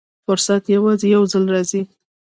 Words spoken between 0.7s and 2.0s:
یوازې یو ځل راځي.